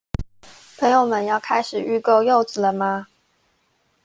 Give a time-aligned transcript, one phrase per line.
[0.79, 3.05] 朋友們要開始預購柚子了嗎？